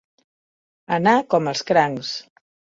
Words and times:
Anar 0.97 1.15
com 1.35 1.53
els 1.53 1.63
crancs. 1.71 2.19